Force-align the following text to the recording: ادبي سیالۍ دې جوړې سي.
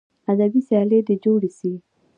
ادبي 0.31 0.61
سیالۍ 0.67 0.99
دې 1.07 1.15
جوړې 1.23 1.49
سي. 1.57 1.71